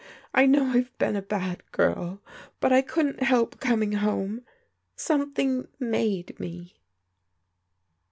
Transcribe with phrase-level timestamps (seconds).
[0.33, 2.23] I know I've been a bad girl,
[2.59, 4.41] but I couldn't help coming home;
[4.95, 6.73] something made me."